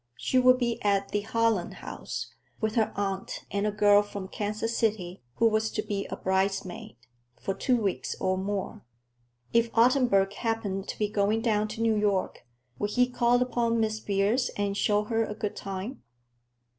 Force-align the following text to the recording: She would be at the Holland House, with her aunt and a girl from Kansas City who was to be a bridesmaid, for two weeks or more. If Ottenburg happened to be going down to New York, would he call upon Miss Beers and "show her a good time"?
She 0.17 0.39
would 0.39 0.57
be 0.57 0.81
at 0.81 1.09
the 1.09 1.21
Holland 1.21 1.75
House, 1.75 2.33
with 2.59 2.73
her 2.73 2.91
aunt 2.95 3.45
and 3.51 3.67
a 3.67 3.71
girl 3.71 4.01
from 4.01 4.29
Kansas 4.29 4.75
City 4.75 5.21
who 5.35 5.47
was 5.47 5.69
to 5.73 5.83
be 5.83 6.07
a 6.07 6.15
bridesmaid, 6.15 6.95
for 7.39 7.53
two 7.53 7.77
weeks 7.79 8.15
or 8.19 8.35
more. 8.35 8.83
If 9.53 9.69
Ottenburg 9.75 10.33
happened 10.33 10.87
to 10.87 10.97
be 10.97 11.07
going 11.07 11.41
down 11.41 11.67
to 11.67 11.81
New 11.83 11.95
York, 11.95 12.41
would 12.79 12.89
he 12.89 13.07
call 13.11 13.43
upon 13.43 13.79
Miss 13.79 13.99
Beers 13.99 14.49
and 14.57 14.75
"show 14.75 15.03
her 15.03 15.23
a 15.23 15.35
good 15.35 15.55
time"? 15.55 16.01